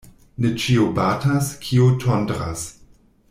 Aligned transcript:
Ne 0.45 0.49
ĉio 0.63 0.87
batas, 0.99 1.51
kio 1.67 1.91
tondras. 2.05 2.67